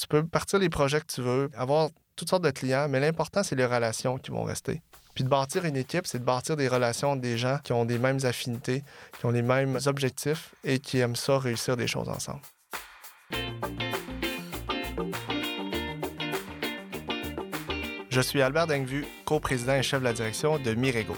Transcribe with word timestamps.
Tu 0.00 0.08
peux 0.08 0.24
partir 0.24 0.58
les 0.58 0.70
projets 0.70 0.98
que 0.98 1.12
tu 1.12 1.20
veux, 1.20 1.50
avoir 1.54 1.90
toutes 2.16 2.30
sortes 2.30 2.42
de 2.42 2.50
clients, 2.50 2.88
mais 2.88 3.00
l'important, 3.00 3.42
c'est 3.42 3.54
les 3.54 3.66
relations 3.66 4.16
qui 4.16 4.30
vont 4.30 4.44
rester. 4.44 4.80
Puis 5.14 5.24
de 5.24 5.28
bâtir 5.28 5.66
une 5.66 5.76
équipe, 5.76 6.06
c'est 6.06 6.20
de 6.20 6.24
bâtir 6.24 6.56
des 6.56 6.68
relations 6.68 7.16
des 7.16 7.36
gens 7.36 7.58
qui 7.62 7.74
ont 7.74 7.84
des 7.84 7.98
mêmes 7.98 8.18
affinités, 8.24 8.82
qui 9.18 9.26
ont 9.26 9.30
les 9.30 9.42
mêmes 9.42 9.78
objectifs 9.84 10.54
et 10.64 10.78
qui 10.78 11.00
aiment 11.00 11.16
ça 11.16 11.38
réussir 11.38 11.76
des 11.76 11.86
choses 11.86 12.08
ensemble. 12.08 12.40
Je 18.08 18.20
suis 18.22 18.40
Albert 18.40 18.68
Dengvu, 18.68 19.04
co-président 19.26 19.74
et 19.74 19.82
chef 19.82 20.00
de 20.00 20.04
la 20.04 20.14
direction 20.14 20.58
de 20.58 20.72
Mirego. 20.72 21.14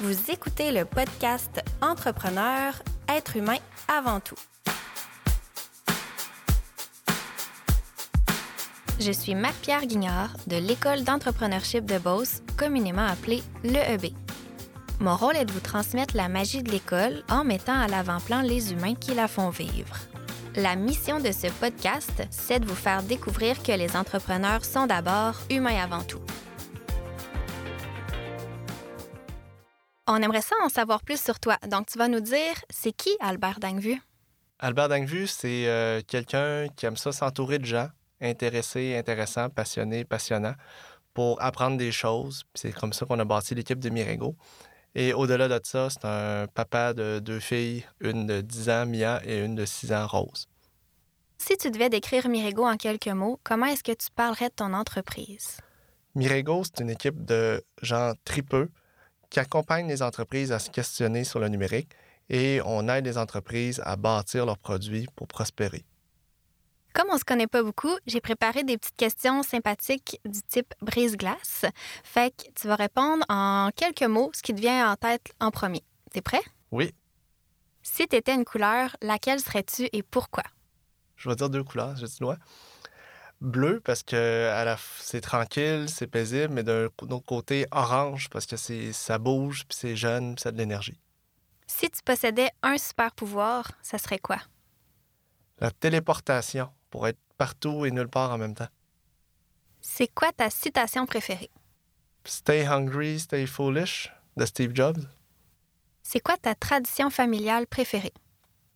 Vous 0.00 0.30
écoutez 0.32 0.72
le 0.72 0.84
podcast 0.84 1.62
Entrepreneur, 1.80 2.74
être 3.08 3.36
humain 3.36 3.58
avant 3.88 4.20
tout. 4.20 4.36
Je 9.00 9.10
suis 9.10 9.34
Marc-Pierre 9.34 9.86
Guignard 9.86 10.30
de 10.46 10.56
l'École 10.56 11.04
d'entrepreneurship 11.04 11.84
de 11.84 11.98
Beauce, 11.98 12.42
communément 12.56 13.06
appelée 13.06 13.42
l'EEB. 13.64 14.14
Mon 15.00 15.16
rôle 15.16 15.36
est 15.36 15.44
de 15.44 15.52
vous 15.52 15.60
transmettre 15.60 16.16
la 16.16 16.28
magie 16.28 16.62
de 16.62 16.70
l'école 16.70 17.24
en 17.28 17.44
mettant 17.44 17.78
à 17.78 17.88
l'avant-plan 17.88 18.42
les 18.42 18.72
humains 18.72 18.94
qui 18.94 19.12
la 19.12 19.28
font 19.28 19.50
vivre. 19.50 19.96
La 20.56 20.76
mission 20.76 21.18
de 21.18 21.32
ce 21.32 21.48
podcast, 21.48 22.22
c'est 22.30 22.60
de 22.60 22.66
vous 22.66 22.76
faire 22.76 23.02
découvrir 23.02 23.60
que 23.62 23.72
les 23.72 23.96
entrepreneurs 23.96 24.64
sont 24.64 24.86
d'abord 24.86 25.34
humains 25.50 25.82
avant 25.82 26.02
tout. 26.04 26.20
On 30.06 30.16
aimerait 30.20 30.42
ça 30.42 30.54
en 30.62 30.68
savoir 30.68 31.02
plus 31.02 31.18
sur 31.18 31.40
toi. 31.40 31.56
Donc, 31.70 31.86
tu 31.86 31.96
vas 31.98 32.08
nous 32.08 32.20
dire, 32.20 32.62
c'est 32.68 32.92
qui 32.92 33.16
Albert 33.20 33.58
Dangvu? 33.58 33.98
Albert 34.58 34.90
Dangvu, 34.90 35.26
c'est 35.26 35.66
euh, 35.66 36.02
quelqu'un 36.06 36.66
qui 36.76 36.84
aime 36.84 36.98
ça 36.98 37.10
s'entourer 37.10 37.58
de 37.58 37.64
gens 37.64 37.88
intéressés, 38.20 38.96
intéressants, 38.98 39.48
passionnés, 39.48 40.04
passionnants 40.04 40.56
pour 41.14 41.40
apprendre 41.42 41.78
des 41.78 41.90
choses. 41.90 42.44
C'est 42.54 42.72
comme 42.72 42.92
ça 42.92 43.06
qu'on 43.06 43.18
a 43.18 43.24
bâti 43.24 43.54
l'équipe 43.54 43.78
de 43.78 43.88
Mirego. 43.88 44.36
Et 44.94 45.14
au-delà 45.14 45.48
de 45.48 45.60
ça, 45.64 45.88
c'est 45.88 46.04
un 46.04 46.46
papa 46.48 46.92
de 46.92 47.18
deux 47.18 47.40
filles, 47.40 47.84
une 48.00 48.26
de 48.26 48.40
10 48.42 48.70
ans, 48.70 48.86
Mia, 48.86 49.22
et 49.24 49.40
une 49.42 49.54
de 49.54 49.64
6 49.64 49.92
ans, 49.92 50.06
Rose. 50.06 50.46
Si 51.38 51.56
tu 51.56 51.70
devais 51.70 51.88
décrire 51.88 52.28
Mirego 52.28 52.64
en 52.64 52.76
quelques 52.76 53.08
mots, 53.08 53.40
comment 53.42 53.66
est-ce 53.66 53.82
que 53.82 53.92
tu 53.92 54.08
parlerais 54.14 54.50
de 54.50 54.54
ton 54.54 54.74
entreprise? 54.74 55.56
Mirego, 56.14 56.62
c'est 56.62 56.82
une 56.82 56.90
équipe 56.90 57.24
de 57.24 57.64
gens 57.82 58.12
tripeux 58.24 58.70
qui 59.34 59.40
accompagnent 59.40 59.88
les 59.88 60.00
entreprises 60.00 60.52
à 60.52 60.60
se 60.60 60.70
questionner 60.70 61.24
sur 61.24 61.40
le 61.40 61.48
numérique 61.48 61.90
et 62.30 62.60
on 62.64 62.88
aide 62.88 63.04
les 63.04 63.18
entreprises 63.18 63.82
à 63.84 63.96
bâtir 63.96 64.46
leurs 64.46 64.58
produits 64.58 65.08
pour 65.16 65.26
prospérer. 65.26 65.84
Comme 66.94 67.08
on 67.10 67.18
se 67.18 67.24
connaît 67.24 67.48
pas 67.48 67.64
beaucoup, 67.64 67.90
j'ai 68.06 68.20
préparé 68.20 68.62
des 68.62 68.78
petites 68.78 68.94
questions 68.94 69.42
sympathiques 69.42 70.20
du 70.24 70.40
type 70.42 70.72
brise-glace. 70.80 71.64
Fait 72.04 72.30
que 72.30 72.44
tu 72.54 72.68
vas 72.68 72.76
répondre 72.76 73.24
en 73.28 73.70
quelques 73.74 74.04
mots 74.04 74.30
ce 74.32 74.40
qui 74.40 74.54
te 74.54 74.60
vient 74.60 74.92
en 74.92 74.94
tête 74.94 75.34
en 75.40 75.50
premier. 75.50 75.82
T'es 76.12 76.20
prêt? 76.22 76.42
Oui, 76.70 76.94
Si 77.82 78.06
tu 78.06 78.14
étais 78.14 78.34
une 78.36 78.44
couleur, 78.44 78.96
laquelle 79.02 79.40
serais-tu 79.40 79.88
et 79.92 80.04
pourquoi? 80.04 80.44
je 81.16 81.28
vais 81.28 81.34
dire 81.34 81.50
deux 81.50 81.64
couleurs, 81.64 81.96
j'ai 81.96 82.06
dit 82.06 82.18
droit. 82.20 82.36
Bleu 83.44 83.80
parce 83.84 84.02
que 84.02 84.48
à 84.48 84.64
la 84.64 84.78
c'est 84.98 85.20
tranquille, 85.20 85.86
c'est 85.88 86.06
paisible, 86.06 86.52
mais 86.52 86.62
d'un 86.62 86.86
autre 86.86 87.26
côté, 87.26 87.66
orange 87.70 88.30
parce 88.30 88.46
que 88.46 88.56
c'est 88.56 88.92
ça 88.92 89.18
bouge, 89.18 89.66
puis 89.68 89.76
c'est 89.78 89.96
jeune, 89.96 90.34
puis 90.34 90.42
ça 90.42 90.48
a 90.48 90.52
de 90.52 90.58
l'énergie. 90.58 90.98
Si 91.66 91.90
tu 91.90 92.02
possédais 92.02 92.50
un 92.62 92.78
super 92.78 93.12
pouvoir, 93.12 93.70
ça 93.82 93.98
serait 93.98 94.18
quoi? 94.18 94.38
La 95.58 95.70
téléportation 95.70 96.70
pour 96.90 97.06
être 97.06 97.18
partout 97.36 97.84
et 97.84 97.90
nulle 97.90 98.08
part 98.08 98.32
en 98.32 98.38
même 98.38 98.54
temps. 98.54 98.68
C'est 99.80 100.08
quoi 100.08 100.32
ta 100.32 100.48
citation 100.48 101.04
préférée? 101.04 101.50
Stay 102.24 102.66
hungry, 102.66 103.20
stay 103.20 103.46
foolish 103.46 104.10
de 104.38 104.46
Steve 104.46 104.74
Jobs. 104.74 105.04
C'est 106.02 106.20
quoi 106.20 106.38
ta 106.38 106.54
tradition 106.54 107.10
familiale 107.10 107.66
préférée? 107.66 108.14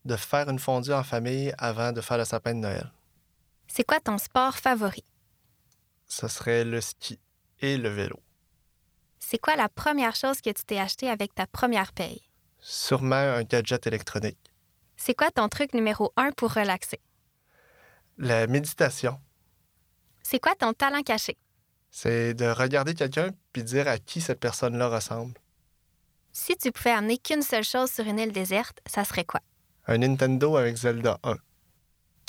De 0.04 0.16
faire 0.16 0.48
une 0.50 0.58
fondue 0.58 0.92
en 0.92 1.04
famille 1.04 1.54
avant 1.56 1.92
de 1.92 2.02
faire 2.02 2.18
le 2.18 2.24
sapin 2.26 2.54
de 2.54 2.60
Noël. 2.60 2.92
C'est 3.68 3.84
quoi 3.84 4.00
ton 4.00 4.18
sport 4.18 4.56
favori? 4.56 5.04
Ce 6.06 6.26
serait 6.26 6.64
le 6.64 6.80
ski 6.80 7.18
et 7.60 7.76
le 7.76 7.88
vélo. 7.88 8.18
C'est 9.18 9.38
quoi 9.38 9.56
la 9.56 9.68
première 9.68 10.14
chose 10.16 10.40
que 10.40 10.50
tu 10.50 10.64
t'es 10.64 10.78
acheté 10.78 11.08
avec 11.10 11.34
ta 11.34 11.46
première 11.46 11.92
paye? 11.92 12.22
Sûrement 12.60 13.14
un 13.16 13.42
gadget 13.44 13.86
électronique. 13.86 14.38
C'est 14.96 15.14
quoi 15.14 15.30
ton 15.30 15.48
truc 15.48 15.74
numéro 15.74 16.12
un 16.16 16.32
pour 16.32 16.52
relaxer? 16.54 16.98
La 18.16 18.46
méditation, 18.46 19.20
C'est 20.22 20.40
quoi 20.40 20.54
ton 20.54 20.72
talent 20.72 21.02
caché? 21.02 21.36
c'est 21.90 22.34
de 22.34 22.44
regarder 22.44 22.94
quelqu'un 22.94 23.30
puis 23.52 23.64
dire 23.64 23.88
à 23.88 23.98
qui 23.98 24.20
cette 24.20 24.40
personne-là 24.40 24.88
ressemble. 24.88 25.32
Si 26.32 26.54
tu 26.56 26.70
pouvais 26.70 26.90
amener 26.90 27.16
qu'une 27.16 27.40
seule 27.42 27.64
chose 27.64 27.90
sur 27.90 28.04
une 28.06 28.18
île 28.18 28.30
déserte, 28.32 28.78
ça 28.86 29.04
serait 29.04 29.24
quoi? 29.24 29.40
Un 29.86 29.98
Nintendo 29.98 30.56
avec 30.56 30.76
Zelda 30.76 31.18
1. 31.22 31.36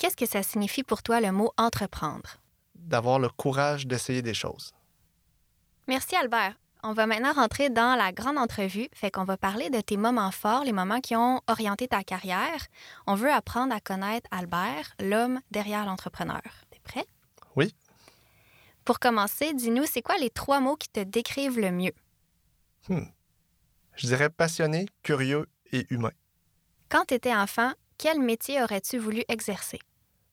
Qu'est-ce 0.00 0.16
que 0.16 0.24
ça 0.24 0.42
signifie 0.42 0.82
pour 0.82 1.02
toi 1.02 1.20
le 1.20 1.30
mot 1.30 1.52
entreprendre? 1.58 2.38
D'avoir 2.74 3.18
le 3.18 3.28
courage 3.28 3.86
d'essayer 3.86 4.22
des 4.22 4.32
choses. 4.32 4.72
Merci 5.88 6.16
Albert. 6.16 6.54
On 6.82 6.94
va 6.94 7.06
maintenant 7.06 7.34
rentrer 7.34 7.68
dans 7.68 7.98
la 7.98 8.10
grande 8.10 8.38
entrevue, 8.38 8.88
fait 8.94 9.10
qu'on 9.10 9.24
va 9.24 9.36
parler 9.36 9.68
de 9.68 9.82
tes 9.82 9.98
moments 9.98 10.30
forts, 10.30 10.64
les 10.64 10.72
moments 10.72 11.00
qui 11.00 11.16
ont 11.16 11.42
orienté 11.48 11.86
ta 11.86 12.02
carrière. 12.02 12.66
On 13.06 13.14
veut 13.14 13.30
apprendre 13.30 13.74
à 13.74 13.80
connaître 13.80 14.26
Albert, 14.30 14.94
l'homme 15.00 15.38
derrière 15.50 15.84
l'entrepreneur. 15.84 16.40
T'es 16.70 16.80
prêt? 16.82 17.04
Oui. 17.54 17.74
Pour 18.86 19.00
commencer, 19.00 19.52
dis-nous, 19.52 19.84
c'est 19.84 20.00
quoi 20.00 20.16
les 20.16 20.30
trois 20.30 20.60
mots 20.60 20.76
qui 20.76 20.88
te 20.88 21.00
décrivent 21.00 21.60
le 21.60 21.72
mieux? 21.72 21.92
Je 22.88 24.06
dirais 24.06 24.30
passionné, 24.30 24.86
curieux 25.02 25.46
et 25.72 25.86
humain. 25.90 26.12
Quand 26.88 27.04
tu 27.04 27.12
étais 27.12 27.34
enfant, 27.34 27.74
quel 27.98 28.18
métier 28.18 28.62
aurais-tu 28.62 28.96
voulu 28.96 29.24
exercer? 29.28 29.78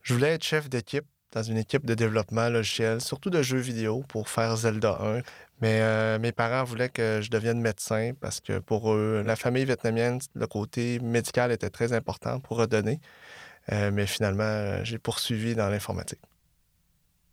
Je 0.08 0.14
voulais 0.14 0.36
être 0.36 0.44
chef 0.46 0.70
d'équipe 0.70 1.04
dans 1.34 1.44
une 1.44 1.58
équipe 1.58 1.86
de 1.86 1.94
développement 1.94 2.48
logiciel, 2.48 3.02
surtout 3.02 3.30
de 3.30 3.42
jeux 3.42 3.58
vidéo 3.58 4.06
pour 4.08 4.30
faire 4.30 4.56
Zelda 4.56 4.98
1. 5.02 5.20
Mais 5.60 5.82
euh, 5.82 6.18
mes 6.18 6.32
parents 6.32 6.64
voulaient 6.64 6.88
que 6.88 7.20
je 7.22 7.30
devienne 7.30 7.60
médecin 7.60 8.14
parce 8.22 8.40
que 8.40 8.60
pour 8.60 8.94
eux, 8.94 9.22
la 9.26 9.36
famille 9.36 9.66
vietnamienne, 9.66 10.22
le 10.34 10.48
côté 10.48 11.00
médical 11.00 11.52
était 11.52 11.70
très 11.70 11.92
important 11.92 12.40
pour 12.40 12.56
redonner. 12.56 13.02
Euh, 13.74 13.92
mais 13.92 14.08
finalement, 14.08 14.82
j'ai 14.86 14.98
poursuivi 14.98 15.56
dans 15.56 15.68
l'informatique. 15.68 16.22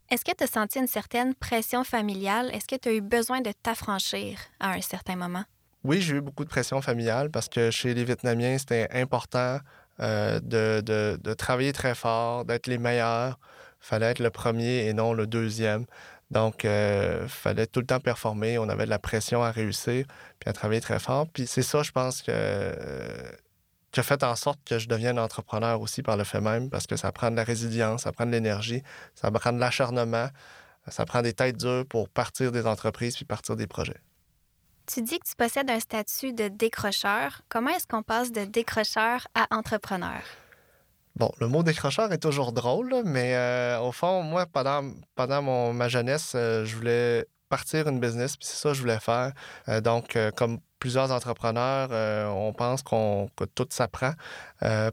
Est-ce 0.09 0.25
que 0.25 0.35
tu 0.35 0.43
as 0.43 0.47
senti 0.47 0.77
une 0.77 0.87
certaine 0.87 1.33
pression 1.33 1.85
familiale? 1.85 2.53
Est-ce 2.53 2.67
que 2.67 2.75
tu 2.75 2.89
as 2.89 2.93
eu 2.93 3.01
besoin 3.01 3.39
de 3.39 3.53
t'affranchir 3.53 4.37
à 4.59 4.71
un 4.71 4.81
certain 4.81 5.15
moment? 5.15 5.45
Oui, 5.85 6.01
j'ai 6.01 6.15
eu 6.15 6.21
beaucoup 6.21 6.43
de 6.43 6.49
pression 6.49 6.81
familiale 6.81 7.29
parce 7.29 7.47
que 7.47 7.71
chez 7.71 7.93
les 7.93 8.03
Vietnamiens, 8.03 8.57
c'était 8.57 8.89
important 8.91 9.59
euh, 10.01 10.39
de, 10.41 10.81
de- 10.81 11.17
de 11.21 11.33
travailler 11.33 11.73
très 11.73 11.95
fort, 11.95 12.45
d'être 12.45 12.67
les 12.67 12.77
meilleurs. 12.77 13.39
fallait 13.79 14.07
être 14.11 14.19
le 14.19 14.31
premier 14.31 14.87
et 14.87 14.93
non 14.93 15.13
le 15.13 15.27
deuxième. 15.27 15.85
Donc, 16.31 16.63
il 16.63 17.27
fallait 17.27 17.67
tout 17.67 17.79
le 17.81 17.85
temps 17.85 17.99
performer. 17.99 18.57
On 18.57 18.67
avait 18.69 18.85
de 18.85 18.89
la 18.89 18.97
pression 18.99 19.43
à 19.43 19.51
réussir 19.51 20.05
puis 20.39 20.49
à 20.49 20.53
travailler 20.53 20.81
très 20.81 20.99
fort. 20.99 21.27
Puis 21.31 21.45
c'est 21.47 21.61
ça, 21.61 21.83
je 21.83 21.91
pense, 21.91 22.21
que, 22.23 22.31
euh, 22.31 23.31
qui 23.91 23.99
a 23.99 24.03
fait 24.03 24.23
en 24.23 24.35
sorte 24.35 24.59
que 24.65 24.79
je 24.79 24.87
devienne 24.87 25.19
entrepreneur 25.19 25.79
aussi 25.79 26.01
par 26.03 26.17
le 26.17 26.23
fait 26.23 26.41
même 26.41 26.69
parce 26.69 26.87
que 26.87 26.95
ça 26.97 27.11
prend 27.11 27.29
de 27.31 27.35
la 27.35 27.43
résilience, 27.43 28.03
ça 28.03 28.11
prend 28.11 28.25
de 28.25 28.31
l'énergie, 28.31 28.81
ça 29.13 29.29
prend 29.31 29.53
de 29.53 29.59
l'acharnement, 29.59 30.27
ça 30.89 31.05
prend 31.05 31.21
des 31.21 31.33
têtes 31.33 31.57
dures 31.57 31.85
pour 31.87 32.09
partir 32.09 32.51
des 32.51 32.65
entreprises 32.67 33.15
puis 33.15 33.25
partir 33.25 33.55
des 33.55 33.67
projets. 33.67 34.01
Tu 34.87 35.01
dis 35.01 35.17
que 35.19 35.27
tu 35.27 35.35
possèdes 35.35 35.69
un 35.69 35.79
statut 35.79 36.33
de 36.33 36.47
décrocheur. 36.47 37.41
Comment 37.49 37.71
est-ce 37.71 37.87
qu'on 37.87 38.03
passe 38.03 38.31
de 38.31 38.45
décrocheur 38.45 39.27
à 39.33 39.47
entrepreneur? 39.55 40.21
Bon, 41.15 41.31
le 41.39 41.47
mot 41.47 41.63
décrocheur 41.63 42.11
est 42.11 42.19
toujours 42.19 42.51
drôle, 42.51 42.93
mais 43.05 43.35
euh, 43.35 43.79
au 43.79 43.91
fond, 43.91 44.21
moi, 44.21 44.45
pendant, 44.45 44.91
pendant 45.15 45.41
mon, 45.41 45.73
ma 45.73 45.87
jeunesse, 45.87 46.33
euh, 46.35 46.65
je 46.65 46.75
voulais 46.75 47.25
partir 47.49 47.87
une 47.87 47.99
business, 47.99 48.37
puis 48.37 48.47
c'est 48.47 48.57
ça 48.57 48.69
que 48.69 48.75
je 48.75 48.81
voulais 48.81 48.99
faire. 48.99 49.31
Euh, 49.69 49.81
donc, 49.81 50.15
euh, 50.15 50.31
comme 50.31 50.59
plusieurs 50.79 51.11
entrepreneurs, 51.11 51.89
euh, 51.91 52.27
on 52.27 52.53
pense 52.53 52.83
qu'on, 52.83 53.29
que 53.35 53.45
tout 53.45 53.67
s'apprend 53.69 54.11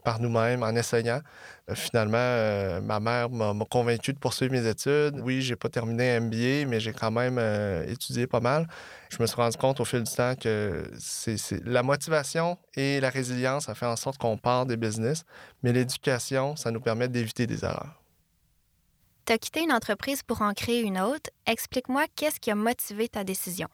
par 0.04 0.20
nous-mêmes 0.20 0.62
en 0.62 0.74
essayant. 0.74 1.20
Finalement, 1.74 2.80
ma 2.82 3.00
mère 3.00 3.30
m'a, 3.30 3.52
m'a 3.52 3.64
convaincu 3.64 4.12
de 4.12 4.18
poursuivre 4.18 4.52
mes 4.52 4.66
études. 4.66 5.20
Oui, 5.22 5.42
j'ai 5.42 5.56
pas 5.56 5.68
terminé 5.68 6.18
MBA, 6.20 6.66
mais 6.66 6.80
j'ai 6.80 6.92
quand 6.92 7.10
même 7.10 7.38
étudié 7.86 8.26
pas 8.26 8.40
mal. 8.40 8.66
Je 9.10 9.18
me 9.20 9.26
suis 9.26 9.36
rendu 9.36 9.56
compte 9.56 9.80
au 9.80 9.84
fil 9.84 10.02
du 10.02 10.12
temps 10.12 10.34
que 10.34 10.84
c'est 10.98 11.64
la 11.64 11.82
motivation 11.82 12.58
et 12.74 13.00
la 13.00 13.10
résilience, 13.10 13.64
ça 13.64 13.74
fait 13.74 13.86
en 13.86 13.96
sorte 13.96 14.18
qu'on 14.18 14.36
part 14.36 14.66
des 14.66 14.76
business, 14.76 15.24
mais 15.62 15.72
l'éducation, 15.72 16.56
ça 16.56 16.70
nous 16.70 16.80
permet 16.80 17.08
d'éviter 17.08 17.46
des 17.46 17.64
erreurs. 17.64 18.01
Tu 19.24 19.32
as 19.32 19.38
quitté 19.38 19.62
une 19.62 19.72
entreprise 19.72 20.24
pour 20.24 20.42
en 20.42 20.52
créer 20.52 20.80
une 20.80 20.98
autre. 20.98 21.30
Explique-moi 21.46 22.06
qu'est-ce 22.16 22.40
qui 22.40 22.50
a 22.50 22.56
motivé 22.56 23.08
ta 23.08 23.22
décision. 23.22 23.68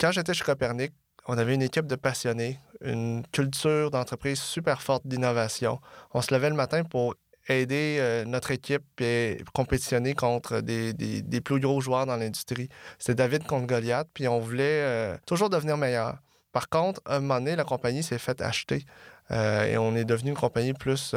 Quand 0.00 0.10
j'étais 0.10 0.34
chez 0.34 0.42
Copernic, 0.42 0.92
on 1.28 1.38
avait 1.38 1.54
une 1.54 1.62
équipe 1.62 1.86
de 1.86 1.94
passionnés, 1.94 2.58
une 2.80 3.24
culture 3.30 3.92
d'entreprise 3.92 4.40
super 4.40 4.82
forte 4.82 5.06
d'innovation. 5.06 5.78
On 6.12 6.20
se 6.20 6.34
levait 6.34 6.50
le 6.50 6.56
matin 6.56 6.82
pour 6.82 7.14
aider 7.48 7.98
euh, 8.00 8.24
notre 8.24 8.50
équipe 8.50 9.00
et 9.00 9.42
compétitionner 9.54 10.14
contre 10.14 10.60
des, 10.60 10.92
des, 10.92 11.40
plus 11.40 11.60
gros 11.60 11.80
joueurs 11.80 12.06
dans 12.06 12.16
l'industrie. 12.16 12.68
C'était 12.98 13.14
David 13.14 13.46
contre 13.46 13.66
Goliath, 13.66 14.08
puis 14.12 14.26
on 14.26 14.40
voulait 14.40 14.82
euh, 14.82 15.16
toujours 15.24 15.50
devenir 15.50 15.76
meilleur. 15.76 16.18
Par 16.52 16.68
contre, 16.68 17.00
à 17.04 17.16
un 17.16 17.20
moment 17.20 17.36
donné, 17.36 17.54
la 17.54 17.64
compagnie 17.64 18.02
s'est 18.02 18.18
faite 18.18 18.40
acheter 18.40 18.84
euh, 19.30 19.64
et 19.64 19.78
on 19.78 19.94
est 19.94 20.04
devenu 20.04 20.30
une 20.30 20.36
compagnie 20.36 20.72
plus 20.72 21.14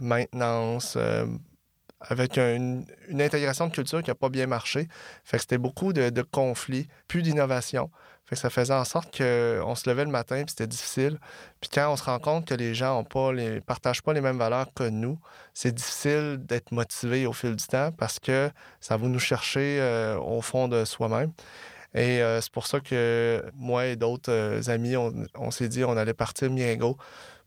maintenance, 0.00 0.96
avec 2.00 2.38
une, 2.38 2.84
intégration 3.12 3.66
de 3.66 3.72
culture 3.72 4.02
qui 4.02 4.10
n'a 4.10 4.14
pas 4.14 4.28
bien 4.28 4.46
marché. 4.46 4.88
Fait 5.24 5.36
que 5.36 5.42
c'était 5.42 5.58
beaucoup 5.58 5.92
de, 5.92 6.22
conflits, 6.22 6.88
plus 7.08 7.22
d'innovation. 7.22 7.90
Fait 8.24 8.34
que 8.34 8.40
ça 8.40 8.50
faisait 8.50 8.74
en 8.74 8.84
sorte 8.84 9.16
qu'on 9.16 9.74
se 9.74 9.88
levait 9.88 10.04
le 10.04 10.10
matin 10.10 10.42
puis 10.44 10.50
c'était 10.50 10.66
difficile. 10.66 11.18
Puis 11.60 11.70
quand 11.72 11.90
on 11.90 11.96
se 11.96 12.04
rend 12.04 12.18
compte 12.18 12.46
que 12.46 12.54
les 12.54 12.74
gens 12.74 13.02
ne 13.02 13.58
partagent 13.60 14.02
pas 14.02 14.12
les 14.12 14.20
mêmes 14.20 14.36
valeurs 14.36 14.66
que 14.74 14.88
nous, 14.88 15.18
c'est 15.54 15.72
difficile 15.74 16.38
d'être 16.38 16.70
motivé 16.72 17.26
au 17.26 17.32
fil 17.32 17.56
du 17.56 17.66
temps 17.66 17.90
parce 17.90 18.18
que 18.18 18.50
ça 18.80 18.98
va 18.98 19.08
nous 19.08 19.18
chercher 19.18 19.78
euh, 19.80 20.18
au 20.18 20.42
fond 20.42 20.68
de 20.68 20.84
soi-même. 20.84 21.32
Et 21.94 22.22
euh, 22.22 22.40
c'est 22.42 22.52
pour 22.52 22.66
ça 22.66 22.80
que 22.80 23.42
moi 23.54 23.86
et 23.86 23.96
d'autres 23.96 24.30
euh, 24.30 24.60
amis, 24.68 24.94
on, 24.96 25.50
s'est 25.50 25.68
dit 25.68 25.84
on 25.84 25.96
allait 25.96 26.12
partir 26.12 26.50
Miengo 26.50 26.98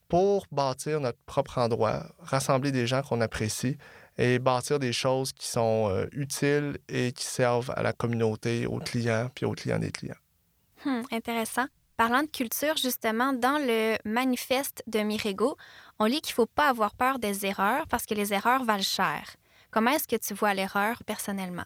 pour 0.07 0.45
bâtir 0.51 1.00
notre 1.00 1.19
propre 1.25 1.59
endroit, 1.59 2.07
rassembler 2.19 2.71
des 2.71 2.88
gens 2.88 3.01
qu'on 3.01 3.21
apprécie 3.21 3.77
et 4.18 4.40
bâtir 4.40 4.80
des 4.80 4.94
choses 4.94 5.34
qui 5.34 5.48
sont 5.48 6.06
utiles 6.12 6.78
et 6.90 7.12
qui 7.12 7.25
servent 7.25 7.72
à 7.75 7.81
la 7.81 7.94
communauté, 7.94 8.66
aux 8.68 8.80
clients 8.80 9.30
puis 9.34 9.46
aux 9.46 9.54
clients 9.54 9.80
des 9.80 9.92
clients. 9.92 10.16
Hmm, 10.86 11.02
intéressant. 11.12 11.66
Parlant 11.98 12.24
de 12.24 12.28
culture, 12.28 12.75
justement, 12.78 13.31
dans 13.31 13.60
le 13.60 13.98
manifeste 14.06 14.84
de 14.88 15.00
Mirego, 15.00 15.56
on 16.00 16.06
lit 16.06 16.22
qu'il 16.22 16.31
ne 16.31 16.36
faut 16.36 16.46
pas 16.48 16.69
avoir 16.69 16.96
peur 16.96 17.19
des 17.19 17.46
erreurs 17.46 17.86
parce 17.88 18.06
que 18.06 18.16
les 18.16 18.34
erreurs 18.34 18.63
valent 18.63 18.81
cher. 18.81 19.36
Comment 19.69 19.92
est-ce 19.92 20.08
que 20.08 20.16
tu 20.16 20.34
vois 20.34 20.54
l'erreur 20.54 21.04
personnellement? 21.06 21.66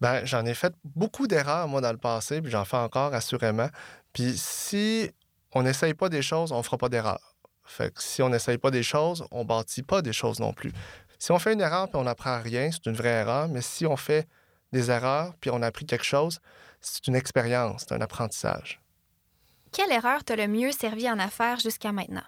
Ben, 0.00 0.24
j'en 0.24 0.44
ai 0.44 0.54
fait 0.54 0.74
beaucoup 0.84 1.26
d'erreurs, 1.26 1.68
moi, 1.68 1.80
dans 1.80 1.92
le 1.92 1.96
passé, 1.96 2.42
puis 2.42 2.50
j'en 2.50 2.64
fais 2.64 2.76
encore, 2.76 3.14
assurément. 3.14 3.68
Puis 4.12 4.36
si 4.36 5.10
on 5.52 5.62
n'essaye 5.62 5.94
pas 5.94 6.08
des 6.08 6.22
choses, 6.22 6.52
on 6.52 6.58
ne 6.58 6.62
fera 6.62 6.76
pas 6.76 6.88
d'erreurs. 6.88 7.36
Fait 7.64 7.94
que 7.94 8.02
si 8.02 8.20
on 8.20 8.28
n'essaye 8.28 8.58
pas 8.58 8.70
des 8.70 8.82
choses, 8.82 9.24
on 9.30 9.44
bâtit 9.44 9.82
pas 9.82 10.02
des 10.02 10.12
choses 10.12 10.40
non 10.40 10.52
plus. 10.52 10.72
Si 11.22 11.30
on 11.30 11.38
fait 11.38 11.52
une 11.52 11.60
erreur 11.60 11.88
puis 11.88 12.00
on 12.00 12.02
n'apprend 12.02 12.42
rien, 12.42 12.68
c'est 12.72 12.84
une 12.86 12.96
vraie 12.96 13.20
erreur, 13.20 13.46
mais 13.46 13.60
si 13.60 13.86
on 13.86 13.96
fait 13.96 14.26
des 14.72 14.90
erreurs 14.90 15.34
puis 15.40 15.50
on 15.50 15.62
a 15.62 15.68
appris 15.68 15.86
quelque 15.86 16.04
chose, 16.04 16.40
c'est 16.80 17.06
une 17.06 17.14
expérience, 17.14 17.84
c'est 17.86 17.94
un 17.94 18.00
apprentissage. 18.00 18.80
Quelle 19.70 19.92
erreur 19.92 20.24
t'a 20.24 20.34
le 20.34 20.48
mieux 20.48 20.72
servi 20.72 21.08
en 21.08 21.20
affaires 21.20 21.60
jusqu'à 21.60 21.92
maintenant? 21.92 22.24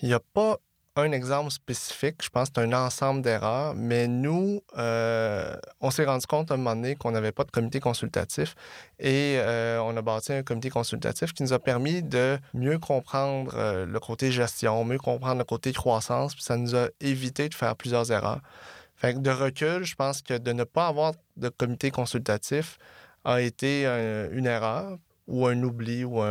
Il 0.00 0.06
n'y 0.06 0.14
a 0.14 0.20
pas 0.20 0.60
un 0.96 1.12
exemple 1.12 1.50
spécifique, 1.50 2.16
je 2.22 2.30
pense 2.30 2.48
que 2.48 2.54
c'est 2.56 2.62
un 2.62 2.72
ensemble 2.72 3.20
d'erreurs, 3.20 3.74
mais 3.74 4.08
nous, 4.08 4.62
euh, 4.78 5.54
on 5.80 5.90
s'est 5.90 6.06
rendu 6.06 6.26
compte 6.26 6.50
à 6.50 6.54
un 6.54 6.56
moment 6.56 6.74
donné 6.74 6.96
qu'on 6.96 7.10
n'avait 7.10 7.32
pas 7.32 7.44
de 7.44 7.50
comité 7.50 7.80
consultatif 7.80 8.54
et 8.98 9.36
euh, 9.38 9.78
on 9.80 9.94
a 9.96 10.02
bâti 10.02 10.32
un 10.32 10.42
comité 10.42 10.70
consultatif 10.70 11.34
qui 11.34 11.42
nous 11.42 11.52
a 11.52 11.58
permis 11.58 12.02
de 12.02 12.38
mieux 12.54 12.78
comprendre 12.78 13.52
euh, 13.56 13.84
le 13.84 14.00
côté 14.00 14.32
gestion, 14.32 14.84
mieux 14.84 14.98
comprendre 14.98 15.38
le 15.38 15.44
côté 15.44 15.72
croissance, 15.72 16.34
puis 16.34 16.42
ça 16.42 16.56
nous 16.56 16.74
a 16.74 16.88
évité 17.00 17.48
de 17.50 17.54
faire 17.54 17.76
plusieurs 17.76 18.10
erreurs. 18.10 18.40
Fait 18.96 19.12
que 19.12 19.18
de 19.18 19.30
recul, 19.30 19.84
je 19.84 19.94
pense 19.94 20.22
que 20.22 20.38
de 20.38 20.52
ne 20.52 20.64
pas 20.64 20.86
avoir 20.86 21.12
de 21.36 21.50
comité 21.50 21.90
consultatif, 21.90 22.78
a 23.24 23.40
été 23.42 23.84
une 24.32 24.46
erreur 24.46 24.98
ou 25.26 25.46
un 25.48 25.60
oubli 25.64 26.04
ou, 26.04 26.22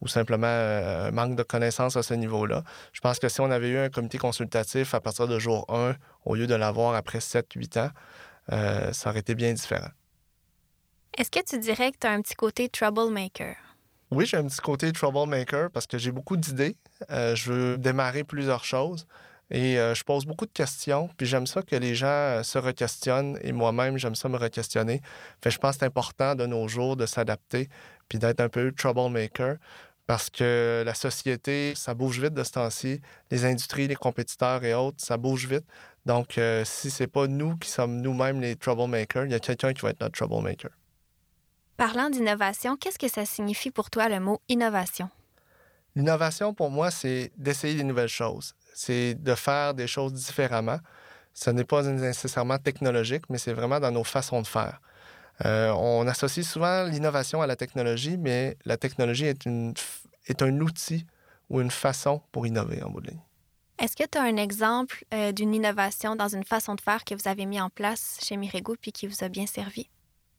ou 0.00 0.08
simplement 0.08 0.46
un 0.46 1.10
manque 1.10 1.36
de 1.36 1.42
connaissances 1.42 1.96
à 1.96 2.02
ce 2.02 2.14
niveau-là. 2.14 2.62
Je 2.92 3.00
pense 3.00 3.18
que 3.18 3.28
si 3.28 3.40
on 3.40 3.50
avait 3.50 3.70
eu 3.70 3.78
un 3.78 3.88
comité 3.88 4.18
consultatif 4.18 4.94
à 4.94 5.00
partir 5.00 5.26
de 5.26 5.38
jour 5.38 5.66
1 5.68 5.96
au 6.24 6.34
lieu 6.34 6.46
de 6.46 6.54
l'avoir 6.54 6.94
après 6.94 7.18
7-8 7.18 7.80
ans, 7.80 7.90
euh, 8.52 8.92
ça 8.92 9.10
aurait 9.10 9.20
été 9.20 9.34
bien 9.34 9.52
différent. 9.52 9.90
Est-ce 11.16 11.30
que 11.30 11.44
tu 11.44 11.58
dirais 11.58 11.90
que 11.90 11.98
tu 12.00 12.06
as 12.06 12.12
un 12.12 12.22
petit 12.22 12.34
côté 12.34 12.68
troublemaker? 12.68 13.56
Oui, 14.10 14.24
j'ai 14.24 14.36
un 14.36 14.46
petit 14.46 14.60
côté 14.60 14.92
troublemaker 14.92 15.70
parce 15.70 15.86
que 15.86 15.98
j'ai 15.98 16.12
beaucoup 16.12 16.36
d'idées. 16.36 16.76
Euh, 17.10 17.34
je 17.34 17.52
veux 17.52 17.78
démarrer 17.78 18.24
plusieurs 18.24 18.64
choses. 18.64 19.06
Et 19.50 19.78
euh, 19.78 19.94
je 19.94 20.04
pose 20.04 20.26
beaucoup 20.26 20.44
de 20.44 20.52
questions, 20.52 21.08
puis 21.16 21.26
j'aime 21.26 21.46
ça 21.46 21.62
que 21.62 21.74
les 21.74 21.94
gens 21.94 22.06
euh, 22.06 22.42
se 22.42 22.58
requestionnent, 22.58 23.38
et 23.42 23.52
moi-même, 23.52 23.96
j'aime 23.96 24.14
ça 24.14 24.28
me 24.28 24.36
requestionner. 24.36 25.00
Fait, 25.42 25.50
je 25.50 25.58
pense 25.58 25.76
que 25.76 25.80
c'est 25.80 25.86
important 25.86 26.34
de 26.34 26.44
nos 26.44 26.68
jours 26.68 26.96
de 26.96 27.06
s'adapter, 27.06 27.70
puis 28.10 28.18
d'être 28.18 28.40
un 28.40 28.50
peu 28.50 28.72
troublemaker, 28.72 29.56
parce 30.08 30.28
que 30.28 30.82
la 30.84 30.94
société, 30.94 31.74
ça 31.76 31.94
bouge 31.94 32.18
vite 32.18 32.34
de 32.34 32.42
ce 32.42 32.50
temps-ci. 32.50 33.00
Les 33.30 33.44
industries, 33.44 33.86
les 33.86 33.94
compétiteurs 33.94 34.64
et 34.64 34.74
autres, 34.74 34.96
ça 34.98 35.16
bouge 35.16 35.46
vite. 35.46 35.64
Donc, 36.04 36.32
si 36.32 36.40
euh, 36.40 36.64
si 36.64 36.90
c'est 36.90 37.06
pas 37.06 37.28
nous 37.28 37.56
qui 37.56 37.70
sommes 37.70 38.00
nous-mêmes 38.00 38.40
les 38.40 38.56
troublemakers, 38.56 39.26
il 39.26 39.30
y 39.30 39.34
a 39.34 39.38
quelqu'un 39.38 39.72
qui 39.72 39.82
va 39.82 39.90
être 39.90 40.00
notre 40.00 40.16
troublemaker. 40.16 40.72
Parlant 41.76 42.10
d'innovation, 42.10 42.76
qu'est-ce 42.76 42.98
que 42.98 43.08
ça 43.08 43.24
signifie 43.24 43.70
pour 43.70 43.88
toi 43.88 44.08
le 44.08 44.18
mot 44.18 44.40
innovation? 44.48 45.08
L'innovation, 45.94 46.52
pour 46.54 46.70
moi, 46.70 46.90
c'est 46.90 47.30
d'essayer 47.36 47.76
des 47.76 47.84
nouvelles 47.84 48.08
choses 48.08 48.54
c'est 48.78 49.14
de 49.14 49.34
faire 49.34 49.74
des 49.74 49.88
choses 49.88 50.12
différemment. 50.12 50.78
Ce 51.34 51.50
n'est 51.50 51.64
pas 51.64 51.82
nécessairement 51.82 52.58
technologique, 52.58 53.24
mais 53.28 53.38
c'est 53.38 53.52
vraiment 53.52 53.80
dans 53.80 53.90
nos 53.90 54.04
façons 54.04 54.40
de 54.40 54.46
faire. 54.46 54.80
Euh, 55.44 55.70
on 55.70 56.06
associe 56.06 56.46
souvent 56.46 56.84
l'innovation 56.84 57.42
à 57.42 57.48
la 57.48 57.56
technologie, 57.56 58.16
mais 58.16 58.56
la 58.64 58.76
technologie 58.76 59.26
est, 59.26 59.44
une, 59.46 59.74
est 60.28 60.42
un 60.42 60.60
outil 60.60 61.06
ou 61.50 61.60
une 61.60 61.70
façon 61.70 62.22
pour 62.32 62.46
innover 62.46 62.82
en 62.82 62.90
bout 62.90 63.00
de 63.00 63.08
ligne. 63.08 63.20
Est-ce 63.78 63.96
que 63.96 64.04
tu 64.10 64.18
as 64.18 64.22
un 64.22 64.36
exemple 64.36 65.04
euh, 65.14 65.30
d'une 65.32 65.54
innovation 65.54 66.16
dans 66.16 66.28
une 66.28 66.44
façon 66.44 66.74
de 66.74 66.80
faire 66.80 67.04
que 67.04 67.14
vous 67.14 67.28
avez 67.28 67.46
mis 67.46 67.60
en 67.60 67.70
place 67.70 68.18
chez 68.22 68.36
Mirego 68.36 68.74
puis 68.80 68.90
qui 68.90 69.06
vous 69.06 69.22
a 69.22 69.28
bien 69.28 69.46
servi? 69.46 69.88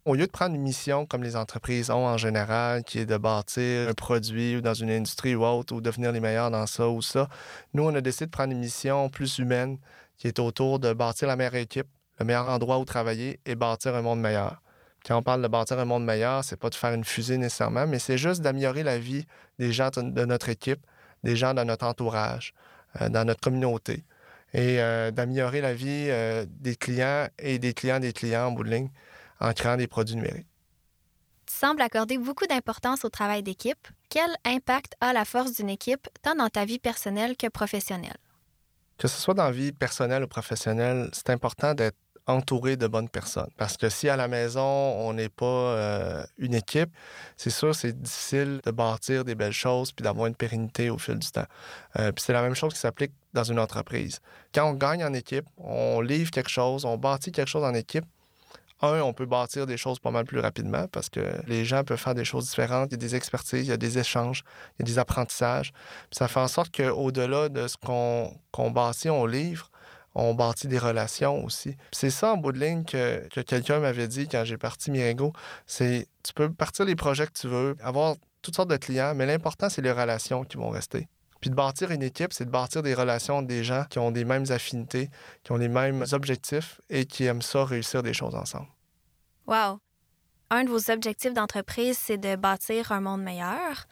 Au 0.05 0.15
lieu 0.15 0.25
de 0.25 0.31
prendre 0.31 0.55
une 0.55 0.61
mission 0.61 1.05
comme 1.05 1.23
les 1.23 1.35
entreprises 1.35 1.89
ont 1.89 2.05
en 2.05 2.17
général, 2.17 2.83
qui 2.83 2.99
est 2.99 3.05
de 3.05 3.17
bâtir 3.17 3.89
un 3.89 3.93
produit 3.93 4.57
ou 4.57 4.61
dans 4.61 4.73
une 4.73 4.89
industrie 4.89 5.35
ou 5.35 5.45
autre, 5.45 5.73
ou 5.73 5.81
devenir 5.81 6.11
les 6.11 6.19
meilleurs 6.19 6.51
dans 6.51 6.65
ça 6.67 6.89
ou 6.89 7.01
ça, 7.01 7.29
nous, 7.73 7.83
on 7.83 7.95
a 7.95 8.01
décidé 8.01 8.25
de 8.25 8.31
prendre 8.31 8.51
une 8.51 8.59
mission 8.59 9.09
plus 9.09 9.37
humaine 9.37 9.77
qui 10.17 10.27
est 10.27 10.39
autour 10.39 10.79
de 10.79 10.91
bâtir 10.93 11.27
la 11.27 11.35
meilleure 11.35 11.55
équipe, 11.55 11.87
le 12.19 12.25
meilleur 12.25 12.49
endroit 12.49 12.79
où 12.79 12.85
travailler 12.85 13.39
et 13.45 13.55
bâtir 13.55 13.95
un 13.95 14.01
monde 14.01 14.19
meilleur. 14.19 14.61
Quand 15.09 15.17
on 15.17 15.23
parle 15.23 15.41
de 15.41 15.47
bâtir 15.47 15.79
un 15.79 15.85
monde 15.85 16.05
meilleur, 16.05 16.43
c'est 16.43 16.55
pas 16.55 16.69
de 16.69 16.75
faire 16.75 16.93
une 16.93 17.03
fusée 17.03 17.39
nécessairement, 17.39 17.87
mais 17.87 17.97
c'est 17.97 18.19
juste 18.19 18.41
d'améliorer 18.41 18.83
la 18.83 18.99
vie 18.99 19.25
des 19.57 19.73
gens 19.73 19.89
de 19.89 20.25
notre 20.25 20.49
équipe, 20.49 20.85
des 21.23 21.35
gens 21.35 21.55
dans 21.55 21.65
notre 21.65 21.87
entourage, 21.87 22.53
euh, 23.01 23.09
dans 23.09 23.25
notre 23.25 23.41
communauté, 23.41 24.03
et 24.53 24.79
euh, 24.79 25.09
d'améliorer 25.09 25.61
la 25.61 25.73
vie 25.73 26.09
euh, 26.11 26.45
des 26.47 26.75
clients 26.75 27.27
et 27.39 27.57
des 27.57 27.73
clients 27.73 27.99
des 27.99 28.13
clients 28.13 28.49
en 28.49 28.51
bout 28.51 28.63
de 28.63 28.69
ligne 28.69 28.89
en 29.39 29.51
créant 29.53 29.77
des 29.77 29.87
produits 29.87 30.15
numériques. 30.15 30.45
Tu 31.47 31.55
sembles 31.55 31.81
accorder 31.81 32.19
beaucoup 32.19 32.45
d'importance 32.45 33.03
au 33.03 33.09
travail 33.09 33.41
d'équipe. 33.41 33.87
Quel 34.11 34.29
impact 34.45 34.93
a 35.01 35.11
la 35.11 35.25
force 35.25 35.53
d'une 35.53 35.71
équipe 35.71 36.07
tant 36.21 36.35
dans 36.35 36.49
ta 36.49 36.65
vie 36.65 36.77
personnelle 36.77 37.35
que 37.35 37.47
professionnelle? 37.47 38.17
Que 38.99 39.07
ce 39.07 39.19
soit 39.19 39.33
dans 39.33 39.45
la 39.45 39.51
vie 39.51 39.71
personnelle 39.71 40.23
ou 40.23 40.27
professionnelle, 40.27 41.09
c'est 41.13 41.31
important 41.31 41.73
d'être 41.73 41.97
entouré 42.29 42.77
de 42.77 42.87
bonnes 42.87 43.09
personnes. 43.09 43.49
Parce 43.57 43.75
que 43.75 43.89
si 43.89 44.07
à 44.07 44.15
la 44.15 44.27
maison, 44.27 44.61
on 44.61 45.13
n'est 45.13 45.29
pas 45.29 45.45
euh, 45.45 46.23
une 46.37 46.53
équipe, 46.53 46.91
c'est 47.35 47.49
sûr, 47.49 47.73
c'est 47.73 47.99
difficile 47.99 48.61
de 48.63 48.71
bâtir 48.71 49.25
des 49.25 49.35
belles 49.35 49.51
choses 49.51 49.91
puis 49.91 50.03
d'avoir 50.03 50.27
une 50.27 50.35
pérennité 50.35 50.89
au 50.89 50.97
fil 50.97 51.17
du 51.17 51.29
temps. 51.31 51.47
Euh, 51.97 52.11
puis 52.11 52.23
c'est 52.23 52.33
la 52.33 52.43
même 52.43 52.55
chose 52.55 52.73
qui 52.73 52.79
s'applique 52.79 53.11
dans 53.33 53.43
une 53.43 53.59
entreprise. 53.59 54.19
Quand 54.53 54.69
on 54.69 54.73
gagne 54.73 55.03
en 55.03 55.13
équipe, 55.13 55.45
on 55.57 56.01
livre 56.01 56.29
quelque 56.29 56.49
chose, 56.49 56.85
on 56.85 56.97
bâtit 56.97 57.31
quelque 57.31 57.49
chose 57.49 57.63
en 57.63 57.73
équipe, 57.73 58.05
un, 58.81 59.01
on 59.01 59.11
peut 59.11 59.25
bâtir 59.25 59.65
des 59.65 59.75
choses 59.75 59.99
pas 59.99 60.11
mal 60.11 60.23
plus 60.23 60.39
rapidement 60.39 60.87
parce 60.87 61.09
que 61.09 61.19
les 61.47 61.65
gens 61.65 61.83
peuvent 61.83 61.99
faire 61.99 62.15
des 62.15 62.23
choses 62.23 62.47
différentes. 62.49 62.89
Il 62.91 62.93
y 62.93 62.95
a 62.95 62.97
des 62.97 63.15
expertises, 63.15 63.65
il 63.65 63.69
y 63.69 63.73
a 63.73 63.77
des 63.77 63.97
échanges, 63.97 64.43
il 64.77 64.83
y 64.83 64.83
a 64.83 64.85
des 64.85 64.99
apprentissages. 64.99 65.73
ça 66.11 66.27
fait 66.27 66.39
en 66.39 66.47
sorte 66.47 66.73
qu'au-delà 66.73 67.49
de 67.49 67.67
ce 67.67 67.75
qu'on 67.75 68.71
bâtit, 68.71 69.09
on 69.09 69.25
livre, 69.25 69.69
on 70.15 70.33
bâtit 70.33 70.67
des 70.67 70.79
relations 70.79 71.43
aussi. 71.45 71.75
C'est 71.91 72.09
ça, 72.09 72.33
en 72.33 72.37
bout 72.37 72.51
de 72.51 72.59
ligne, 72.59 72.83
que, 72.83 73.27
quelqu'un 73.43 73.79
m'avait 73.79 74.07
dit 74.07 74.27
quand 74.27 74.43
j'ai 74.43 74.57
parti 74.57 74.91
Mirego. 74.91 75.33
C'est 75.65 76.07
tu 76.23 76.33
peux 76.33 76.51
partir 76.51 76.85
les 76.85 76.95
projets 76.95 77.27
que 77.27 77.33
tu 77.33 77.47
veux, 77.47 77.75
avoir 77.81 78.15
toutes 78.41 78.55
sortes 78.55 78.69
de 78.69 78.77
clients, 78.77 79.13
mais 79.15 79.25
l'important, 79.25 79.69
c'est 79.69 79.81
les 79.81 79.91
relations 79.91 80.43
qui 80.43 80.57
vont 80.57 80.69
rester. 80.69 81.07
Puis 81.41 81.49
de 81.49 81.55
bâtir 81.55 81.91
une 81.91 82.03
équipe, 82.03 82.33
c'est 82.33 82.45
de 82.45 82.49
bâtir 82.49 82.83
des 82.83 82.93
relations 82.93 83.41
des 83.41 83.63
gens 83.63 83.85
qui 83.89 83.99
ont 83.99 84.11
des 84.11 84.25
mêmes 84.25 84.45
affinités, 84.49 85.09
qui 85.43 85.51
ont 85.51 85.57
les 85.57 85.69
mêmes 85.69 86.05
objectifs 86.11 86.81
et 86.89 87.05
qui 87.05 87.25
aiment 87.25 87.41
ça 87.41 87.63
réussir 87.63 88.03
des 88.03 88.13
choses 88.13 88.35
ensemble. 88.35 88.67
Wow! 89.47 89.79
Un 90.49 90.63
de 90.63 90.69
vos 90.69 90.91
objectifs 90.91 91.33
d'entreprise, 91.33 91.97
c'est 91.97 92.17
de 92.17 92.35
bâtir 92.35 92.91
un 92.91 93.01
monde 93.01 93.21
meilleur. 93.21 93.85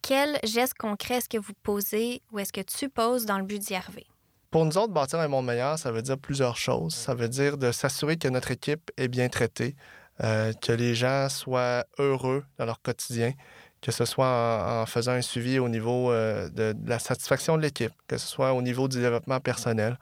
Quel 0.00 0.38
geste 0.44 0.74
concret 0.74 1.16
est-ce 1.16 1.28
que 1.28 1.38
vous 1.38 1.54
posez 1.62 2.22
ou 2.30 2.38
est-ce 2.38 2.52
que 2.52 2.60
tu 2.60 2.88
poses 2.88 3.24
dans 3.24 3.38
le 3.38 3.44
but 3.44 3.58
d'y 3.58 3.74
arriver? 3.74 4.06
Pour 4.52 4.66
nous 4.66 4.76
autres, 4.76 4.92
bâtir 4.92 5.18
un 5.18 5.28
monde 5.28 5.46
meilleur, 5.46 5.78
ça 5.78 5.90
veut 5.90 6.02
dire 6.02 6.18
plusieurs 6.18 6.58
choses. 6.58 6.94
Ça 6.94 7.14
veut 7.14 7.30
dire 7.30 7.56
de 7.56 7.72
s'assurer 7.72 8.18
que 8.18 8.28
notre 8.28 8.50
équipe 8.50 8.90
est 8.98 9.08
bien 9.08 9.30
traitée, 9.30 9.74
euh, 10.22 10.52
que 10.52 10.72
les 10.72 10.94
gens 10.94 11.30
soient 11.30 11.86
heureux 11.98 12.44
dans 12.58 12.66
leur 12.66 12.82
quotidien, 12.82 13.32
que 13.80 13.90
ce 13.90 14.04
soit 14.04 14.82
en, 14.82 14.84
faisant 14.84 15.12
un 15.12 15.22
suivi 15.22 15.58
au 15.58 15.70
niveau 15.70 16.12
euh, 16.12 16.50
de, 16.50 16.74
la 16.84 16.98
satisfaction 16.98 17.56
de 17.56 17.62
l'équipe, 17.62 17.94
que 18.06 18.18
ce 18.18 18.26
soit 18.26 18.52
au 18.52 18.60
niveau 18.60 18.88
du 18.88 19.00
développement 19.00 19.40
personnel. 19.40 19.98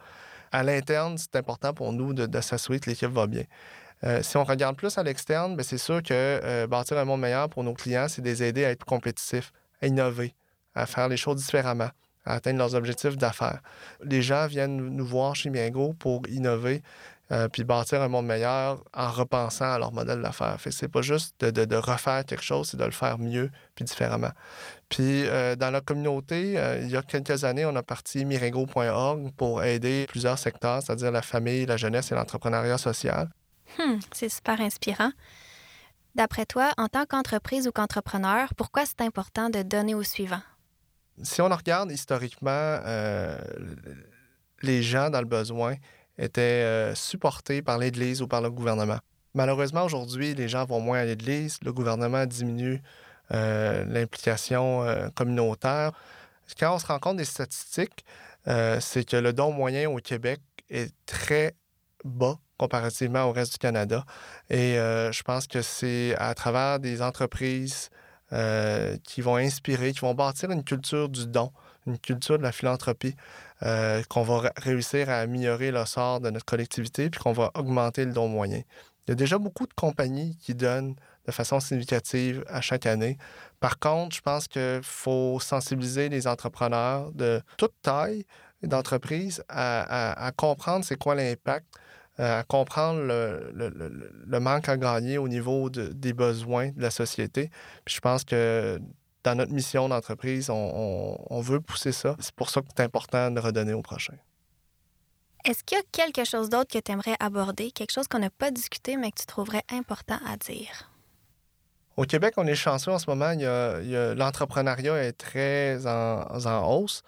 À 0.50 0.64
l'interne, 0.64 1.16
c'est 1.16 1.36
important 1.36 1.72
pour 1.72 1.92
nous 1.92 2.12
de, 2.12 2.40
s'assurer 2.40 2.80
que 2.80 2.90
l'équipe 2.90 3.12
va 3.12 3.28
bien. 3.28 3.44
Euh, 4.02 4.20
si 4.24 4.36
on 4.36 4.42
regarde 4.42 4.74
plus 4.74 4.98
à 4.98 5.04
l'externe, 5.04 5.54
ben, 5.54 5.62
c'est 5.62 5.78
sûr 5.78 6.02
que 6.02 6.66
bâtir 6.66 6.98
un 6.98 7.04
monde 7.04 7.20
meilleur 7.20 7.48
pour 7.48 7.62
nos 7.62 7.74
clients, 7.74 8.08
c'est 8.08 8.24
les 8.24 8.42
aider 8.42 8.64
à 8.64 8.70
être 8.70 8.84
compétitifs, 8.84 9.52
à 9.80 9.86
innover, 9.86 10.34
à 10.74 10.86
faire 10.86 11.08
les 11.08 11.16
choses 11.16 11.36
différemment, 11.36 11.90
à 12.24 12.34
atteindre 12.34 12.58
leurs 12.58 12.74
objectifs 12.74 13.16
d'affaires. 13.16 13.60
Les 14.02 14.22
gens 14.22 14.46
viennent 14.46 14.76
nous 14.76 15.06
voir 15.06 15.34
chez 15.34 15.50
Miengo 15.50 15.94
pour 15.98 16.22
innover, 16.28 16.82
euh, 17.32 17.48
puis 17.48 17.62
bâtir 17.62 18.02
un 18.02 18.08
monde 18.08 18.26
meilleur 18.26 18.82
en 18.92 19.08
repensant 19.08 19.72
à 19.72 19.78
leur 19.78 19.92
modèle 19.92 20.20
d'affaires. 20.20 20.56
C'est 20.70 20.88
pas 20.88 21.02
juste 21.02 21.44
de, 21.44 21.76
refaire 21.76 22.24
quelque 22.24 22.42
chose, 22.42 22.70
c'est 22.70 22.76
de 22.76 22.84
le 22.84 22.90
faire 22.90 23.18
mieux 23.18 23.50
puis 23.76 23.84
différemment. 23.84 24.32
Puis 24.88 25.26
euh, 25.26 25.54
dans 25.54 25.70
la 25.70 25.80
communauté, 25.80 26.58
euh, 26.58 26.80
il 26.82 26.90
y 26.90 26.96
a 26.96 27.02
quelques 27.02 27.44
années, 27.44 27.64
on 27.64 27.76
a 27.76 27.84
parti 27.84 28.24
mirego.org 28.24 29.30
pour 29.36 29.62
aider 29.62 30.06
plusieurs 30.08 30.38
secteurs, 30.38 30.82
c'est-à-dire 30.82 31.12
la 31.12 31.22
famille, 31.22 31.66
la 31.66 31.76
jeunesse 31.76 32.10
et 32.10 32.16
l'entrepreneuriat 32.16 32.78
social. 32.78 33.28
Hmm, 33.78 33.98
c'est 34.12 34.28
super 34.28 34.60
inspirant. 34.60 35.12
D'après 36.16 36.46
toi, 36.46 36.72
en 36.76 36.88
tant 36.88 37.06
qu'entreprise 37.06 37.68
ou 37.68 37.70
qu'entrepreneur, 37.70 38.52
pourquoi 38.56 38.84
c'est 38.84 39.00
important 39.02 39.48
de 39.50 39.62
donner 39.62 39.94
au 39.94 40.02
suivant? 40.02 40.40
Si 41.22 41.40
on 41.40 41.48
regarde 41.48 41.90
historiquement, 41.90 42.78
les 44.62 44.82
gens 44.82 45.10
dans 45.10 45.20
le 45.20 45.26
besoin, 45.26 45.74
étaient 46.20 46.40
euh, 46.64 46.94
supportés 46.94 47.62
par 47.62 47.78
l'Église 47.78 48.22
ou 48.22 48.28
par 48.28 48.40
le 48.40 48.50
gouvernement. 48.50 48.98
Malheureusement, 49.34 49.84
aujourd'hui, 49.84 50.34
les 50.34 50.48
gens 50.48 50.64
vont 50.64 50.80
moins 50.80 50.98
à 50.98 51.04
l'Église, 51.04 51.58
le 51.64 51.72
gouvernement 51.72 52.26
diminue 52.26 52.82
euh, 53.32 53.84
l'implication 53.86 54.82
euh, 54.82 55.08
communautaire. 55.14 55.92
Quand 56.58 56.74
on 56.74 56.78
se 56.78 56.86
rend 56.86 56.98
compte 56.98 57.16
des 57.16 57.24
statistiques, 57.24 58.04
c'est 58.44 59.04
que 59.04 59.16
le 59.16 59.32
don 59.32 59.52
moyen 59.52 59.88
au 59.88 59.98
Québec 59.98 60.40
est 60.68 60.92
très 61.06 61.54
bas 62.04 62.38
comparativement 62.58 63.24
au 63.24 63.32
reste 63.32 63.52
du 63.52 63.58
Canada. 63.58 64.04
Et 64.48 64.74
je 64.74 65.22
pense 65.22 65.46
que 65.46 65.62
c'est 65.62 66.16
à 66.18 66.34
travers 66.34 66.80
des 66.80 67.02
entreprises 67.02 67.90
qui 69.04 69.20
vont 69.20 69.36
inspirer, 69.36 69.92
qui 69.92 70.00
vont 70.00 70.14
bâtir 70.14 70.50
une 70.50 70.64
culture 70.64 71.08
du 71.08 71.26
don, 71.26 71.50
une 71.86 71.98
culture 71.98 72.38
de 72.38 72.42
la 72.42 72.52
philanthropie, 72.52 73.14
euh, 73.62 74.02
qu'on 74.08 74.22
va 74.22 74.52
réussir 74.56 75.10
à 75.10 75.18
améliorer 75.18 75.70
le 75.70 75.84
sort 75.84 76.20
de 76.20 76.30
notre 76.30 76.46
collectivité 76.46 77.10
puis 77.10 77.20
qu'on 77.20 77.32
va 77.32 77.50
augmenter 77.54 78.04
le 78.04 78.12
don 78.12 78.28
moyen. 78.28 78.62
Il 79.06 79.10
y 79.10 79.12
a 79.12 79.14
déjà 79.14 79.38
beaucoup 79.38 79.66
de 79.66 79.74
compagnies 79.74 80.36
qui 80.36 80.54
donnent 80.54 80.94
de 81.26 81.32
façon 81.32 81.60
significative 81.60 82.44
à 82.48 82.60
chaque 82.60 82.86
année. 82.86 83.18
Par 83.58 83.78
contre, 83.78 84.16
je 84.16 84.22
pense 84.22 84.48
qu'il 84.48 84.80
faut 84.82 85.38
sensibiliser 85.40 86.08
les 86.08 86.26
entrepreneurs 86.26 87.12
de 87.12 87.42
toute 87.56 87.74
taille 87.82 88.24
d'entreprise 88.62 89.42
à, 89.48 90.30
comprendre 90.36 90.84
c'est 90.84 90.96
quoi 90.96 91.14
l'impact, 91.14 91.66
euh, 91.76 91.78
à 92.18 92.42
comprendre 92.44 93.00
le, 93.00 94.38
manque 94.40 94.68
à 94.68 94.76
gagner 94.76 95.18
au 95.18 95.28
niveau 95.28 95.70
des 95.70 96.12
besoins 96.12 96.70
de 96.70 96.82
la 96.82 96.90
société. 96.90 97.50
Puis 97.84 97.96
je 97.96 98.00
pense 98.00 98.24
que 98.24 98.80
dans 99.24 99.34
notre 99.34 99.52
mission 99.52 99.88
d'entreprise, 99.88 100.50
on, 100.50 101.40
veut 101.40 101.60
pousser 101.60 101.92
ça. 101.92 102.16
C'est 102.20 102.34
pour 102.34 102.50
ça 102.50 102.60
que 102.60 102.68
c'est 102.74 102.82
important 102.82 103.30
de 103.30 103.40
redonner 103.40 103.72
au 103.72 103.82
prochain. 103.82 104.14
Est-ce 105.44 105.64
qu'il 105.64 105.78
y 105.78 105.80
a 105.80 105.84
quelque 105.90 106.28
chose 106.28 106.50
d'autre 106.50 106.70
que 106.70 106.78
tu 106.78 106.92
aimerais 106.92 107.16
aborder, 107.18 107.70
quelque 107.70 107.92
chose 107.92 108.08
qu'on 108.08 108.18
n'a 108.18 108.30
pas 108.30 108.50
discuté 108.50 108.96
mais 108.96 109.10
que 109.10 109.20
tu 109.20 109.26
trouverais 109.26 109.62
important 109.70 110.18
à 110.26 110.36
dire? 110.36 110.90
Au 111.96 112.04
Québec, 112.04 112.34
on 112.36 112.46
est 112.46 112.54
chanceux 112.54 112.92
en 112.92 112.98
ce 112.98 113.08
moment. 113.08 113.32
l'entrepreneuriat 114.14 115.04
est 115.04 115.12
très 115.12 115.86
en, 115.86 116.70
hausse. 116.70 117.02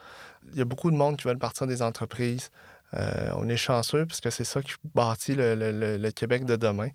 Il 0.52 0.58
y 0.58 0.62
a 0.62 0.64
beaucoup 0.64 0.90
de 0.90 0.96
monde 0.96 1.16
qui 1.16 1.28
veulent 1.28 1.38
partir 1.38 1.66
des 1.66 1.82
entreprises. 1.82 2.50
Euh, 2.94 3.30
on 3.36 3.48
est 3.48 3.56
chanceux 3.56 4.06
parce 4.06 4.20
que 4.20 4.30
c'est 4.30 4.44
ça 4.44 4.62
qui 4.62 4.72
bâtit 4.94 5.34
le, 5.36 6.10
Québec 6.10 6.44
de 6.44 6.56
demain. 6.56 6.88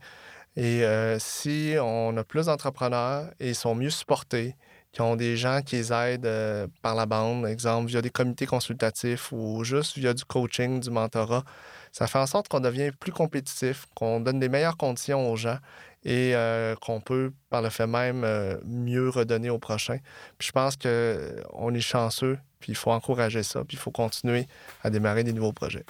Et 0.55 0.83
euh, 0.83 1.19
si 1.19 1.75
on 1.79 2.15
a 2.17 2.23
plus 2.23 2.47
d'entrepreneurs 2.47 3.29
et 3.39 3.49
ils 3.49 3.55
sont 3.55 3.75
mieux 3.75 3.89
supportés, 3.89 4.55
qui 4.93 5.01
ont 5.01 5.15
des 5.15 5.37
gens 5.37 5.61
qui 5.61 5.75
les 5.75 5.93
aident 5.93 6.25
euh, 6.25 6.67
par 6.81 6.95
la 6.95 7.05
bande, 7.05 7.45
exemple, 7.45 7.87
via 7.89 8.01
des 8.01 8.09
comités 8.09 8.47
consultatifs 8.47 9.31
ou 9.31 9.63
juste 9.63 9.97
via 9.97 10.13
du 10.13 10.25
coaching, 10.25 10.79
du 10.79 10.89
mentorat. 10.89 11.43
Ça 11.91 12.07
fait 12.07 12.19
en 12.19 12.25
sorte 12.25 12.47
qu'on 12.47 12.61
devient 12.61 12.91
plus 12.97 13.11
compétitif, 13.11 13.85
qu'on 13.95 14.19
donne 14.21 14.39
des 14.39 14.49
meilleures 14.49 14.77
conditions 14.77 15.31
aux 15.31 15.35
gens 15.35 15.57
et 16.03 16.33
qu'on 16.81 17.01
peut, 17.01 17.33
par 17.49 17.61
le 17.61 17.69
fait 17.69 17.87
même, 17.87 18.25
mieux 18.65 19.09
redonner 19.09 19.49
au 19.49 19.59
prochain. 19.59 19.97
Je 20.39 20.51
pense 20.51 20.77
qu'on 20.77 21.73
est 21.73 21.81
chanceux, 21.81 22.37
puis 22.59 22.71
il 22.71 22.75
faut 22.75 22.91
encourager 22.91 23.43
ça, 23.43 23.63
puis 23.63 23.77
il 23.77 23.79
faut 23.79 23.91
continuer 23.91 24.47
à 24.83 24.89
démarrer 24.89 25.23
des 25.23 25.33
nouveaux 25.33 25.53
projets. 25.53 25.85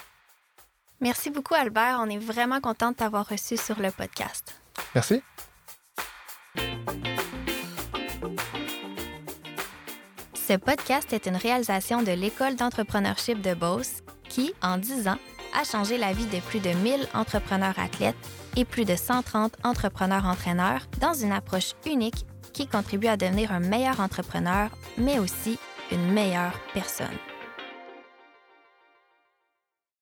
Merci 0.99 1.29
beaucoup, 1.29 1.53
Albert. 1.53 1.99
On 2.01 2.09
est 2.09 2.17
vraiment 2.17 2.59
content 2.59 2.91
de 2.91 2.95
t'avoir 2.95 3.27
reçu 3.27 3.55
sur 3.55 3.79
le 3.79 3.91
podcast. 3.91 4.59
Merci. 4.95 5.21
Ce 10.47 10.53
podcast 10.57 11.11
est 11.13 11.25
une 11.25 11.35
réalisation 11.35 12.03
de 12.03 12.11
l'École 12.11 12.55
d'entrepreneurship 12.55 13.41
de 13.41 13.53
Beauce 13.53 14.01
qui, 14.29 14.53
en 14.61 14.77
10 14.77 15.09
ans, 15.09 15.19
a 15.59 15.63
changé 15.63 15.97
la 15.97 16.13
vie 16.13 16.25
de 16.25 16.39
plus 16.39 16.59
de 16.59 16.69
1000 16.69 17.07
entrepreneurs 17.13 17.77
athlètes 17.77 18.15
et 18.55 18.65
plus 18.65 18.85
de 18.85 18.95
130 18.95 19.57
entrepreneurs 19.63 20.25
entraîneurs 20.25 20.87
dans 20.99 21.13
une 21.13 21.31
approche 21.31 21.73
unique 21.85 22.25
qui 22.53 22.65
contribue 22.65 23.07
à 23.07 23.17
devenir 23.17 23.51
un 23.51 23.59
meilleur 23.59 23.99
entrepreneur, 23.99 24.69
mais 24.97 25.19
aussi 25.19 25.59
une 25.91 26.11
meilleure 26.11 26.59
personne. 26.73 27.17